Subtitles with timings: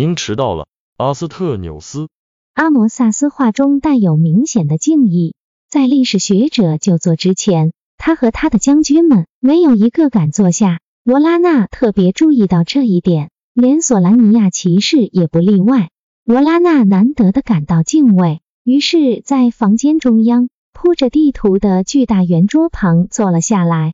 [0.00, 2.08] 您迟到了，阿斯特纽斯。
[2.54, 5.34] 阿摩萨斯话中带有明显的敬意。
[5.68, 10.80] 在历史学者就座之前，他和他的将军们没有一个敢坐下。
[11.04, 15.90] 罗拉娜特别注意到这一点，连索兰尼亚骑士也不例外。
[16.24, 23.92] 罗拉娜难得的感到敬畏，于是，在房间中央铺着地图的巨大圆桌旁坐了下来。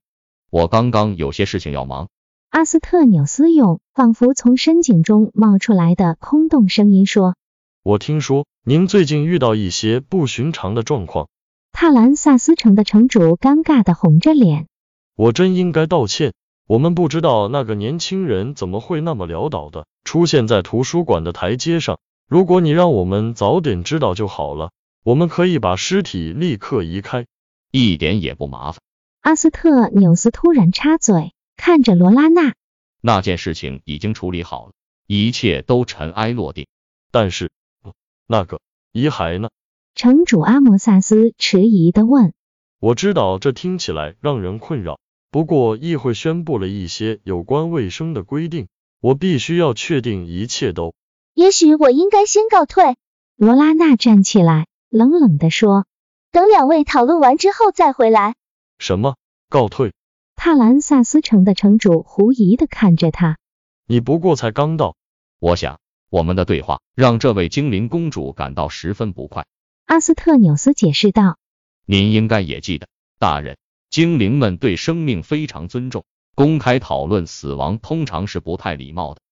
[0.51, 2.07] 我刚刚有些事情要忙。
[2.57, 7.37] 阿斯特纽斯用仿佛从深井中冒出来的空洞声音说
[7.85, 11.29] ：“我听说您最近遇到一些不寻常的状况。”
[11.71, 14.69] 帕兰萨斯城的城主尴尬的红着脸
[15.17, 16.33] ：“我真应该道歉，
[16.67, 21.99] 我们不知道那个年轻人怎么会那么潦倒的出现在图书馆的台阶上。
[22.27, 24.71] 如果你让我们早点知道就好了，
[25.05, 27.27] 我们可以把尸体立刻移开，
[27.71, 28.81] 一点也不麻烦。”
[29.21, 31.35] 阿斯特纽斯突然插嘴。
[31.57, 32.55] 看着罗拉娜，
[33.01, 34.73] 那件事情已经处理好了，
[35.07, 36.67] 一切都尘埃落定。
[37.11, 37.51] 但是
[38.27, 38.61] 那个
[38.93, 39.49] 遗骸呢？
[39.95, 42.35] 城主阿摩萨斯迟疑的问。
[42.79, 44.99] 我知道这听起来让人困扰，
[45.31, 48.69] 不过议会宣布了一些有关卫生的规定，
[49.01, 50.95] 我必须要确定一切都。
[51.33, 52.97] 也许我应该先告退。
[53.37, 55.87] 罗拉娜站起来，冷冷的说。
[56.33, 58.35] 等两位讨论完之后再回来。
[58.79, 59.17] 什么？
[59.49, 59.95] 告退？
[60.47, 63.37] 帕兰萨斯城的城主狐疑的看着他，
[63.85, 64.95] 你不过才刚到，
[65.41, 69.45] 我想我们的对话让这位精灵公主感到十分不快。
[69.87, 71.37] 阿斯特纽斯解释道
[71.85, 72.87] ：“您应该也记得，
[73.19, 73.59] 大人，
[73.91, 76.05] 精灵们对生命非常尊重，
[76.37, 79.23] 公开讨论死亡通常是不太礼貌的。”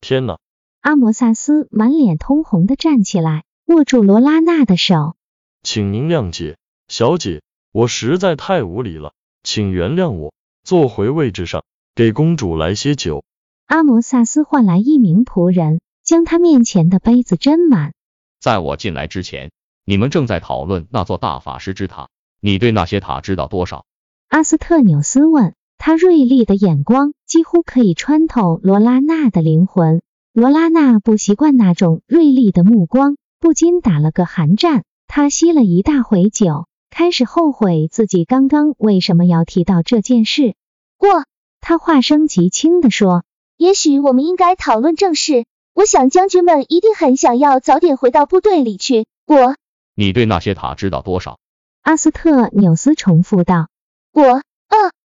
[0.00, 0.38] 天哪！
[0.80, 5.16] 阿摩萨斯满脸通红的站起来，握住罗拉娜的手，
[5.62, 6.56] 请您谅解，
[6.88, 9.12] 小姐，我实在太无礼了。
[9.42, 11.64] 请原谅我，坐回位置上，
[11.94, 13.24] 给公主来些酒。
[13.66, 17.92] 阿摩萨斯唤来一名仆人，将他面前的杯子斟满。
[18.40, 19.50] 在我进来之前，
[19.84, 22.08] 你们正在讨论那座大法师之塔。
[22.40, 23.84] 你对那些塔知道多少？
[24.28, 25.54] 阿斯特纽斯问。
[25.82, 30.02] 他锐利的眼光几乎可以穿透罗拉娜的灵魂。
[30.34, 34.84] 罗拉娜不习惯那种锐利的目光，不禁打了个寒战。
[35.06, 36.66] 他吸了一大回酒。
[36.90, 40.54] 开始后悔自己刚刚为什么要提到这件事。
[40.98, 41.24] 过，
[41.60, 43.24] 他话声极轻的说
[43.56, 45.46] ：“也许我们应该讨论正事。
[45.72, 49.54] 我想将军们一定很想要早点回到部队里去。”我，
[49.94, 51.38] 你对那些塔知道多少？
[51.82, 53.68] 阿斯特纽斯重复道。
[54.12, 54.42] 我，呃，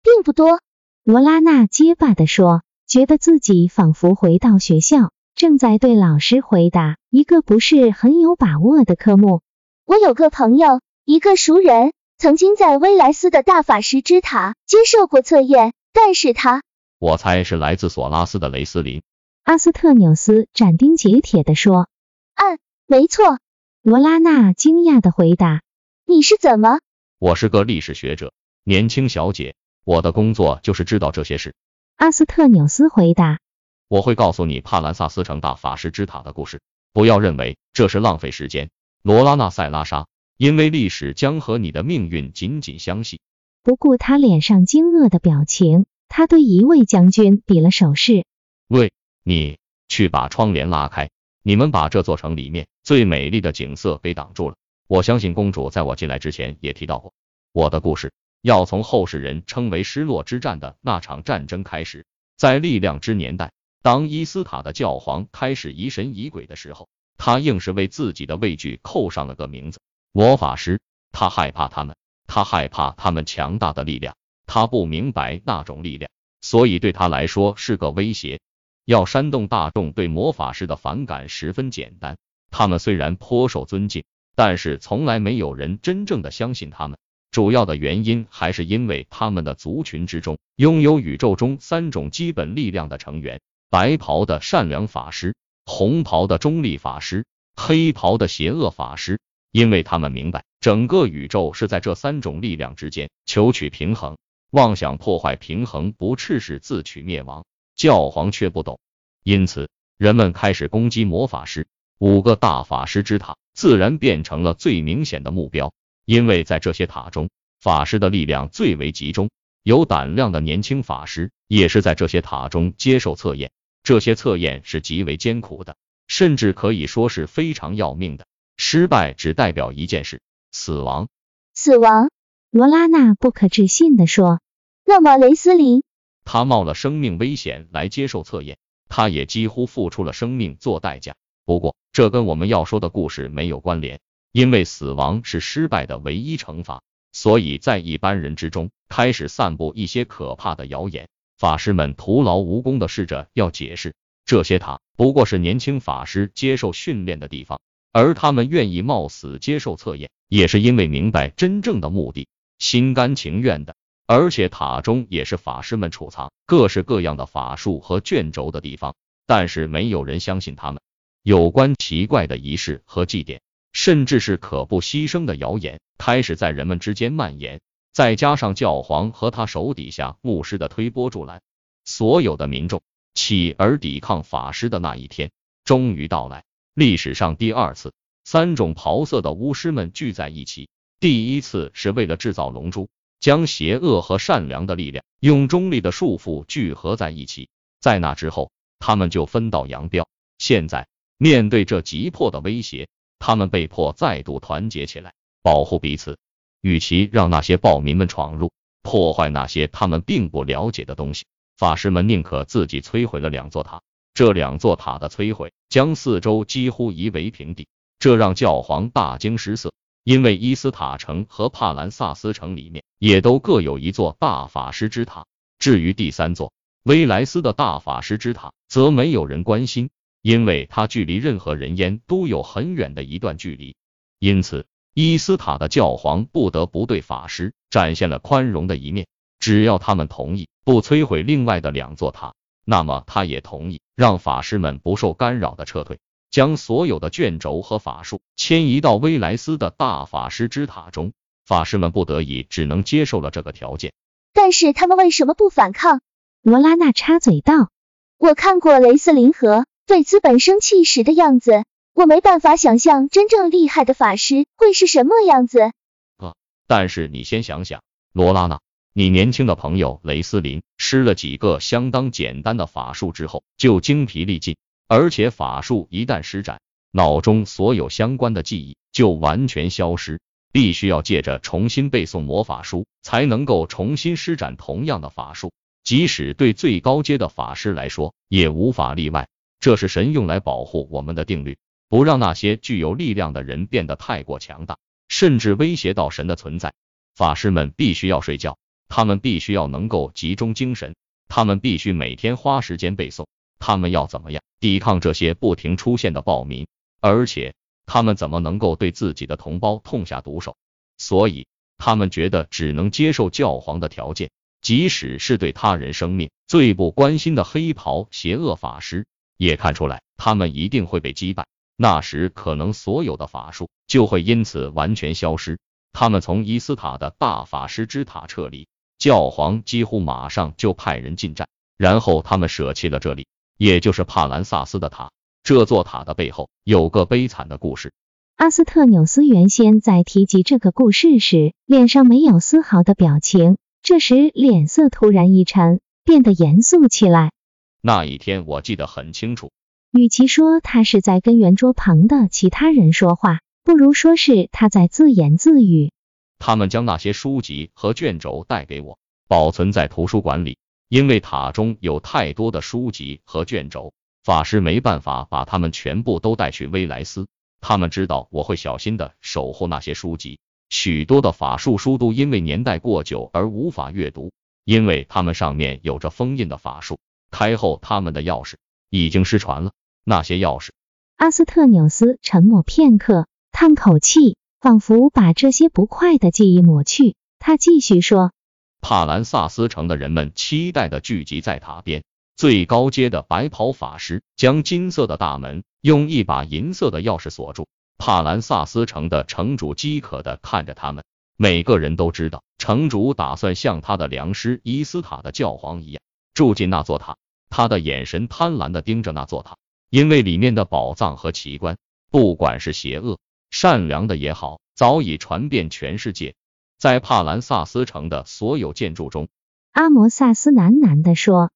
[0.03, 0.61] 并不多。
[1.05, 9.43] 罗拉娜结巴的说，觉得自己仿佛回到学校，正在对老师回答一个不是很有把握的科目。
[9.85, 10.81] 我有个朋友。
[11.07, 16.65] 一个熟人曾经在威莱斯的大法师之塔接受过测验，但是他，
[16.99, 19.03] 我猜是来自索拉斯的雷斯林。
[19.45, 21.89] 阿斯特纽斯斩钉截铁地说
[22.35, 22.59] ：“嗯，
[22.89, 23.39] 没错。”
[23.83, 25.63] 罗拉娜惊讶地回答
[26.07, 26.81] ：“你是怎么？”
[27.21, 28.33] 我是个历史学者，
[28.65, 31.55] 年轻小姐，我的工作就是知道这些事。
[31.95, 33.39] 阿斯特纽斯回答
[33.87, 36.61] ：“我会告诉你帕兰萨斯城大法师之塔的故事，
[36.93, 38.71] 不要认为这是浪费时间。”
[39.05, 40.09] 罗拉娜塞拉莎。
[40.37, 43.21] 因为历史将和你的命运紧紧相系。
[43.63, 48.25] 不顾他脸上惊愕的表情，他对一位将军比了手势
[48.69, 48.93] ：“喂，
[49.25, 49.59] 你
[49.89, 51.11] 去把窗帘拉开。
[51.43, 54.57] 你们把这座城里面最美丽的景色给挡住了。”
[54.89, 57.13] 我相信公主在我进来之前也提到过，
[57.53, 62.07] 我的故事要从后世人称为失落之战的那场战争开始。
[62.37, 63.53] 在力量之年代，
[63.83, 69.81] 当伊斯塔的教皇开始疑神疑鬼的时候，他硬是为自己的畏惧扣上了个名字。
[70.17, 70.81] 魔法师，
[71.13, 71.95] 他害怕他们，
[72.27, 74.17] 他害怕他们强大的力量，
[74.47, 76.11] 他不明白那种力量，
[76.41, 78.41] 所以对他来说是个威胁。
[78.87, 82.17] 要煽动大众对魔法师的反感十分简单，
[82.51, 84.05] 他们虽然颇受尊敬，
[84.35, 86.99] 但是从来没有人真正的相信他们。
[87.31, 95.37] 主要的原因还是因为他们的族群之中拥有宇宙中三种基本力量的成员：白袍的善良法师，
[95.67, 99.21] 红袍的中立法师，黑袍的邪恶法师。
[99.57, 104.19] 因为他们明白，整个宇宙是在这三种力量之间求取平衡，
[104.51, 107.47] 妄想破坏平衡，不啻是自取灭亡。
[107.75, 108.79] 教皇却不懂，
[109.23, 111.67] 因此人们开始攻击魔法师。
[111.97, 115.73] 五个大法师之塔自然变成了最明显的目标，
[116.05, 119.31] 因为在这些塔中，法师的力量最为集中。
[119.63, 123.53] 有胆量的年轻法师也是在这些塔中接受测验，
[123.83, 125.77] 这些测验是极为艰苦的，
[126.09, 128.27] 甚至可以说是非常要命的。
[128.57, 130.21] 失败只代表一件事：
[130.53, 131.09] 死亡。
[131.55, 132.11] 死亡。
[132.51, 134.41] 罗拉娜不可置信地说
[134.87, 135.83] ：“那么雷斯林，
[136.25, 138.57] 他冒了生命危险来接受测验，
[138.89, 141.15] 他也几乎付出了生命做代价。
[141.45, 144.01] 不过，这跟我们要说的故事没有关联，
[144.33, 146.83] 因为死亡是失败的唯一惩罚。
[147.13, 151.09] 所以在一般人之中开始散布一些可怕的谣言。
[151.39, 153.95] 法师们徒劳无功的试着要解释，
[154.25, 157.61] 这些塔不过是年轻法师接受训练的地方，
[157.99, 162.29] 而他们愿意冒死接受测验，也是因为明白真正的目的。”
[162.61, 163.75] 心甘情愿的，
[164.07, 168.95] 而且塔中也是法师们储藏各式各样的法术和卷轴的地方，
[169.25, 170.83] 但是没有人相信他们。
[171.23, 173.41] 有关奇怪的仪式和祭典，
[173.73, 177.63] 甚至是可不牺牲的谣言，开始在人们之间蔓延。
[177.95, 181.41] 再加上教皇和他手底下牧师的推波助澜，
[181.87, 182.83] 所有的民众
[183.15, 185.31] 起而抵抗法师的那一天
[185.65, 186.45] 终于到来。
[186.77, 190.69] 历史上第二次，三种袍色的巫师们聚在一起。
[191.01, 197.49] 第一次是为了制造龙珠，将邪恶和善良的力量用中立的束缚聚合在一起。
[197.81, 200.07] 在那之后，他们就分道扬镳。
[200.37, 200.87] 现在
[201.17, 202.89] 面对这急迫的威胁，
[203.19, 206.19] 他们被迫再度团结起来，保护彼此。
[206.61, 208.53] 与其让那些暴民们闯入，
[208.83, 211.25] 破坏那些他们并不了解的东西，
[211.57, 213.81] 法师们宁可自己摧毁了两座塔。
[214.17, 217.69] 这两座塔的摧毁，将四周几乎夷为平地，
[217.99, 219.75] 这让教皇大惊失色。
[220.05, 225.27] 因为伊斯塔城和帕兰萨斯城里面也都各有一座大法师之塔，
[225.59, 229.91] 至于第三座威莱斯的大法师之塔，则没有人关心，
[230.23, 233.77] 因为它距离任何人烟都有很远的一段距离。
[234.19, 234.65] 因此，
[234.95, 239.07] 伊斯塔的教皇不得不对法师展现了宽容的一面，
[239.39, 242.33] 只要他们同意不摧毁另外的两座塔，
[242.67, 245.99] 那么他也同意让法师们不受干扰的撤退。
[246.29, 251.13] 将所有的卷轴和法术迁移到威莱斯的大法师之塔中，
[251.47, 253.95] 法师们不得已只能接受了这个条件。
[254.35, 256.01] 但是他们为什么不反抗？
[256.43, 257.71] 罗拉娜插嘴道
[258.19, 261.65] ：“我看过雷斯林和对资本生气时的样子，
[261.95, 265.71] 我没办法想象真正厉害的法师会是什么样子。”
[266.19, 266.35] 啊！
[266.67, 268.61] 但是你先想想，罗拉娜，
[268.99, 274.57] 你年轻的朋友雷斯林施了几个相当简单的法术之后，就精疲力尽。
[274.89, 276.63] 而且法术一旦施展，
[276.93, 285.53] 脑中所有相关的记忆就完全消失，必须要借着重新背诵魔法书，才能够重新施展同样的法术。
[285.85, 289.29] 即使对最高阶的法师来说，也无法例外。
[289.61, 291.59] 这是神用来保护我们的定律，
[291.91, 296.73] 不让那些具有力量的人变得太过强大，甚至威胁到神的存在。
[297.15, 298.57] 法师们必须要睡觉，
[298.89, 300.95] 他们必须要能够集中精神，
[301.29, 303.27] 他们必须每天花时间背诵。
[303.59, 306.67] 他们要怎么样抵抗这些不停出现的暴民？
[307.01, 307.55] 而且
[307.87, 310.57] 他们怎么能够对自己的同胞痛下毒手？
[310.99, 311.47] 所以
[311.79, 321.47] 他们觉得只能接受教皇的条件，即使是对他人生命最不关心的黑袍邪恶法师，也看出来他们一定会被击败。
[321.77, 325.59] 那时可能所有的法术就会因此完全消失。
[325.93, 333.27] 他们从伊斯塔的大法师之塔撤离，教皇几乎马上就派人进站，然后他们舍弃了这里。
[333.59, 335.11] 也就是帕兰萨斯的塔，
[335.43, 337.95] 这座塔的背后有个悲惨的故事。
[338.37, 347.33] 阿斯特纽斯原先在提及这个故事时，脸上没有丝毫的表情，这时脸色突然一沉，变得严肃起来。
[347.81, 349.53] 那一天我记得很清楚。
[349.91, 355.93] 与其说他是在跟圆桌旁的其他人说话，不如说是他在自言自语。
[356.39, 360.59] 他们将那些书籍和卷轴带给我，保存在图书馆里。
[360.89, 367.27] 因为塔中有太多的书籍和卷轴，法师没办法把他们全部都带去威莱斯。
[367.61, 370.39] 他们知道我会小心的守护那些书籍，
[370.69, 374.31] 许多的法术书都因为年代过久而无法阅读，
[374.65, 377.01] 因为它们上面有着封印的法术。
[377.33, 378.55] 开后，他们的钥匙
[378.89, 379.73] 已经失传了。
[380.05, 380.69] 那些钥匙，
[381.17, 387.15] 阿斯特纽斯沉默片刻，叹口气，仿佛把这些不快的记忆抹去。
[387.39, 388.33] 他继续说。
[388.81, 392.05] 帕兰萨斯城的人们期待的聚集在塔边，
[392.37, 397.67] 最高阶的白袍法师将金色的大门用一把银色的钥匙锁住。
[397.99, 401.05] 帕兰萨斯城的城主饥渴的看着他们，
[401.37, 406.01] 每个人都知道，城主打算像他的良师伊斯塔的教皇一样
[406.35, 407.17] 住进那座塔。
[407.49, 409.57] 他的眼神贪婪的盯着那座塔，
[409.89, 411.77] 因为里面的宝藏和奇观，
[412.11, 413.19] 不管是邪恶、
[413.51, 416.35] 善良的也好，早已传遍全世界。
[416.79, 419.29] 在帕兰萨斯城的所有建筑中，
[419.73, 421.51] 阿摩萨斯喃喃地说：“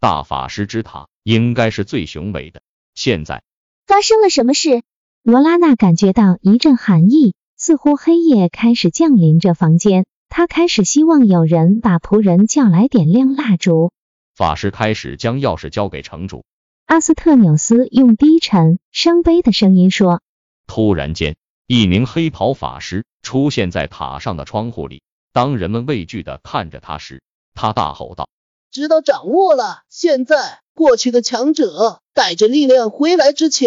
[0.00, 2.62] 大法师之塔应该是最雄伟的。”
[2.94, 3.42] 现在
[3.86, 4.82] 发生了什么事？
[5.22, 10.06] 罗拉娜感觉到一阵寒意，似乎黑夜开始降临这房间。
[10.28, 13.92] 她开始希望有人把仆人叫来点亮蜡烛。
[14.34, 16.44] 法师开始将钥匙交给城主
[16.86, 20.22] 阿斯特纽斯，用低沉、伤悲的声音说
[20.66, 25.02] ：“突然间，一名黑袍法师。”出现在塔上的窗户里。
[25.32, 27.22] 当人们畏惧的看着他时，
[27.54, 28.28] 他大吼道
[28.70, 29.84] ：“知道掌握了！
[29.88, 33.66] 现在，过去的强者带着力量回来之前，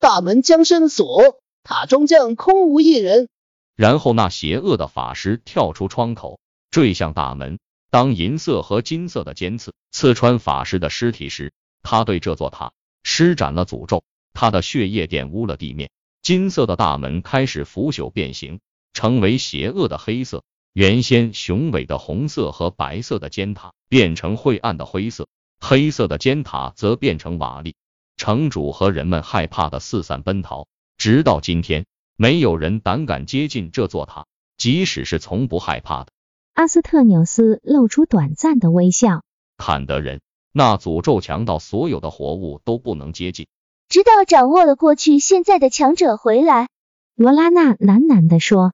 [0.00, 3.28] 大门将深锁，塔中将空无一人。”
[3.76, 6.40] 然后，那邪恶的法师跳出窗口，
[6.72, 7.60] 坠向大门。
[7.90, 11.52] 当银色和金色的尖刺刺穿法师的尸体时，
[11.84, 12.72] 他对这座塔
[13.04, 14.02] 施展了诅咒。
[14.34, 15.90] 他的血液玷污了地面，
[16.26, 18.58] 金色的大门开始腐朽变形。
[18.92, 20.42] 成为邪恶的黑色，
[20.72, 25.28] 原先雄伟的红色和白色的尖塔变成晦暗的灰色，
[25.60, 27.74] 黑色的尖塔则变成瓦砾。
[28.16, 30.66] 城主和人们害怕的四散奔逃，
[30.98, 34.26] 直到今天，没有人胆敢接近这座塔，
[34.58, 36.08] 即使是从不害怕的。
[36.54, 39.22] 阿斯特纽斯露出短暂的微笑。
[39.58, 43.46] 坎德人，那诅咒强到所有的活物都不能接近。
[43.88, 46.68] 直到掌握了过去现在的强者回来，
[47.14, 48.72] 罗拉娜喃喃地说。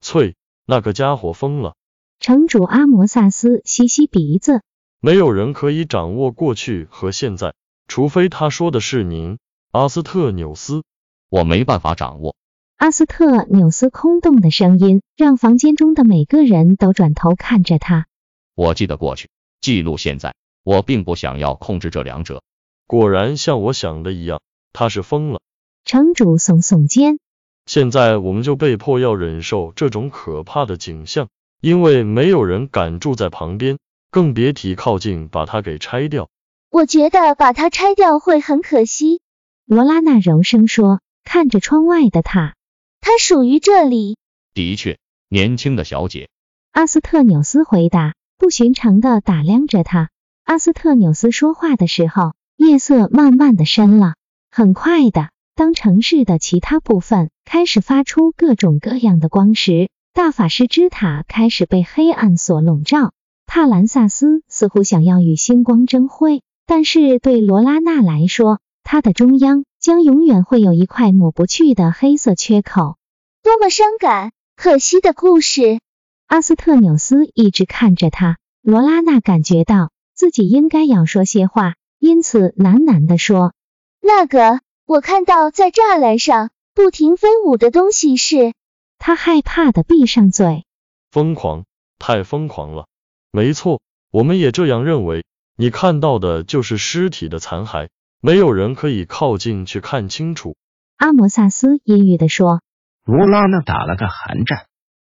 [0.00, 1.74] 翠，那个家伙疯了。
[2.18, 4.62] 城主阿摩萨斯吸吸鼻子。
[5.00, 7.52] 没有人可以掌握过去和现在，
[7.88, 9.38] 除非他说的是您，
[9.70, 10.82] 阿斯特纽斯。
[11.28, 12.34] 我没办法掌握。
[12.76, 18.06] 阿斯特纽斯空洞的声音让房间中的每个人都转头看着他。
[18.54, 19.28] 我记得过去，
[19.60, 20.34] 记录现在。
[20.62, 22.42] 我并不想要控制这两者。
[22.86, 24.40] 果然像我想的一样，
[24.74, 25.40] 他是疯了。
[25.86, 27.18] 城主耸耸肩。
[27.64, 31.28] 现在我们就被迫要忍受这种可怕的景象，
[31.62, 33.78] 因为没有人敢住在旁边，
[34.10, 36.28] 更别提靠近把它给拆掉。
[36.70, 39.20] 我觉得把它拆掉会很可惜。
[39.64, 42.54] 罗拉娜柔声说，看着窗外的塔，
[43.00, 44.18] 它属于这里。
[44.52, 44.98] 的确，
[45.30, 46.28] 年轻的小姐。
[46.72, 50.10] 阿斯特纽斯回答，不寻常的打量着他。
[50.42, 54.16] 阿斯特纽斯说话的时候，夜色慢慢的深了，
[54.56, 55.30] 很快的。
[55.56, 63.12] 当城市的其他部分开始发出各种各样的光时，大法师之塔开始被黑暗所笼罩。
[63.46, 72.96] 帕兰萨斯似乎想要与星光争辉，但是对罗拉娜来说，它的中央将永远会有一块抹不去的黑色缺口。
[73.42, 75.80] 多么伤感、可惜的故事！
[76.28, 78.38] 阿斯特纽斯一直看着他。
[78.62, 83.52] 罗拉娜感觉到自己应该要说些话，因此喃喃地说
[84.04, 88.52] ：“那个。”我看到在栅栏上不停飞舞的东西是……
[88.98, 90.66] 他害怕的闭上嘴。
[91.10, 91.64] 疯狂，
[91.98, 92.84] 太疯狂了。
[93.32, 93.80] 没错，
[94.10, 95.24] 我们也这样认为。
[95.56, 97.88] 你看到的就是尸体的残骸，
[98.20, 100.54] 没有人可以靠近去看清楚。
[100.98, 102.60] 阿摩萨斯阴郁的说。
[103.06, 104.66] 罗拉娜打了个寒战，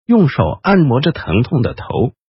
[0.07, 1.83] 用手按摩着疼痛的头。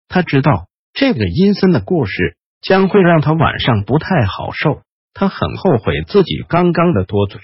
[0.07, 4.82] 他知道这个阴森的故事将会让他晚上不太好受。
[5.13, 7.39] 他很后悔自己刚刚的多嘴，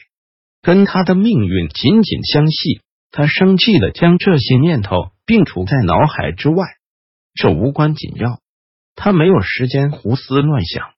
[0.62, 2.82] 跟他的命运紧紧相系。
[3.12, 6.66] 他生气的将这些念头并除在脑海之外，
[7.34, 8.40] 这无关紧要。
[8.96, 10.92] 他没有时间胡思乱想，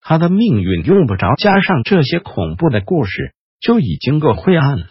[0.00, 4.86] 他的命运用不着加上这些恐怖的故事，就已经够灰暗了。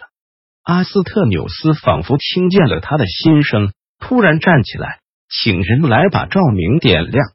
[0.61, 7.33] 阿斯特纽斯仿佛听见了他的心声，突然站起来，请人来把照明点亮。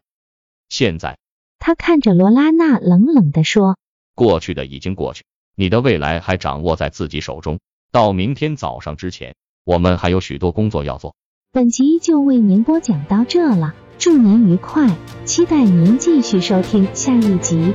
[0.69, 1.19] 现在，
[1.59, 3.77] 他看着罗拉娜，冷冷的说。
[4.15, 5.25] 过去的已经过去，
[5.57, 7.59] 你的未来还掌握在自己手中。
[7.93, 11.15] 到明天早上之前，我们还有许多工作要做。
[11.53, 17.73] 本集就为您播讲到这了，祝您愉快，期待您继续收听下一集。